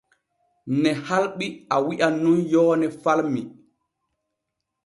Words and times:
Ne 0.81 0.89
halɓi 1.05 1.47
a 1.73 1.75
wi’an 1.85 2.13
nun 2.23 2.39
yoone 2.51 2.87
falmi. 3.01 3.41